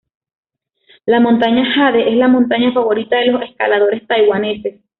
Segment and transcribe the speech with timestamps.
[1.05, 4.81] La Montaña Jade es la montaña favorita de los escaladores taiwaneses.